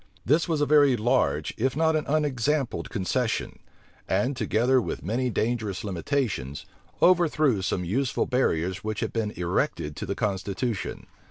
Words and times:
This 0.25 0.49
was 0.49 0.61
a 0.61 0.65
very 0.65 0.97
large, 0.97 1.53
if 1.59 1.75
not 1.77 1.95
an 1.95 2.05
unexampled 2.07 2.89
concession; 2.89 3.59
and, 4.09 4.35
together 4.35 4.81
with 4.81 5.03
many 5.03 5.29
dangerous 5.29 5.83
limitations, 5.83 6.65
overthrew 7.03 7.61
some 7.61 7.85
useful 7.85 8.25
barriers 8.25 8.83
which 8.83 9.01
had 9.01 9.13
been 9.13 9.29
erected 9.29 9.95
to 9.97 10.07
the 10.07 10.15
constitution. 10.15 11.05